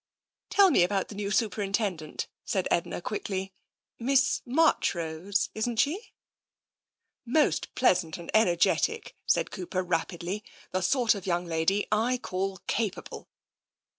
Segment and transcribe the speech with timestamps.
[0.49, 3.53] ''"Tell me about the new Superintendent," said Edna quickly."
[4.09, 6.09] Miss Marchrose, isn't she?""
[7.39, 13.29] Most pleasant and energetic," said Cooper rapidly." The sort of young lady / call capable."